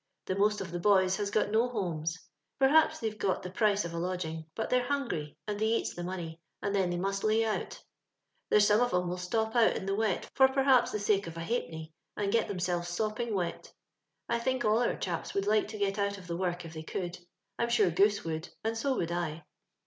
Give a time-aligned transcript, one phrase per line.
[0.25, 2.17] The most of the boys has got no homes.
[2.57, 6.03] Perhaps they've got the price of a lodging, but they're hungry, and they eats the
[6.03, 7.79] money, and then they must lay out
[8.49, 11.37] There's some of 'em will stop out in the wet for perhaps the sake of
[11.37, 13.71] a halfpenny, and get themselves sopping wet.
[14.27, 16.81] I think all our chaps would like to get out of the work if they
[16.81, 17.19] could;
[17.59, 19.45] I'm sure Goose would, and so would I.